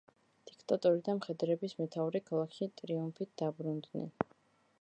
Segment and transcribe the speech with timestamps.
[0.51, 4.13] დიქტატორი და მხედრების მეთაური ქალაქში ტრიუმფით დაბრუნდნენ.